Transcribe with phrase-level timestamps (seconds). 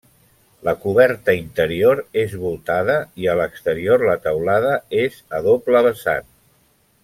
[0.67, 6.35] La coberta interior és voltada i a l'exterior la teulada és a doble vessant.